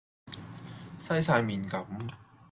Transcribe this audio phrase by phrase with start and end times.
[0.97, 1.85] 西哂面咁